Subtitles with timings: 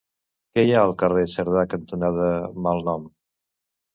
[0.53, 2.31] Què hi ha al carrer Cerdà cantonada
[2.67, 3.05] Malnom?